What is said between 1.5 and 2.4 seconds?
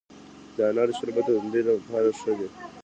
لپاره ښه